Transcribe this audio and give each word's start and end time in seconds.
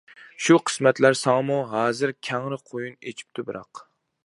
شۇ 0.45 0.55
قىسمەتلەر 0.69 1.17
ساڭىمۇ 1.19 1.59
ھازىر، 1.75 2.15
كەڭرى 2.29 2.59
قۇيۇن 2.71 2.99
ئېچىپتۇ 3.11 3.49
بىراق. 3.51 3.87